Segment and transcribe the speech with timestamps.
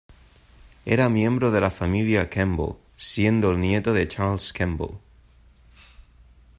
[0.83, 4.97] Era miembro de la Familia Kemble, siendo el nieto de Charles Kemble.